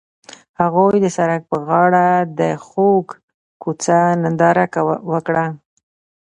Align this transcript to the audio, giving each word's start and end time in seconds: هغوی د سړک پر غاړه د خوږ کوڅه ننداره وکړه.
هغوی 0.61 0.95
د 1.01 1.07
سړک 1.17 1.41
پر 1.49 1.59
غاړه 1.67 2.07
د 2.39 2.41
خوږ 2.65 3.07
کوڅه 3.61 3.97
ننداره 4.21 4.65
وکړه. 5.11 5.45